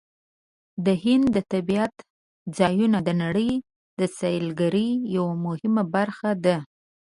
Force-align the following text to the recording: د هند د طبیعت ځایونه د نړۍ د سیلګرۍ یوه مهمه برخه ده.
د 0.85 0.87
هند 1.03 1.25
د 1.35 1.37
طبیعت 1.51 1.93
ځایونه 2.57 2.99
د 3.07 3.09
نړۍ 3.23 3.51
د 3.99 4.01
سیلګرۍ 4.17 4.89
یوه 5.15 5.33
مهمه 5.45 5.83
برخه 5.95 6.31
ده. 6.45 6.57